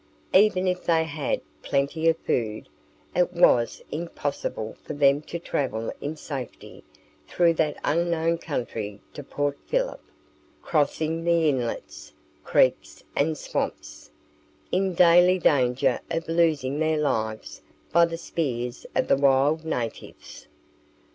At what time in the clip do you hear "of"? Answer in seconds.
2.09-2.17, 16.09-16.27, 18.95-19.07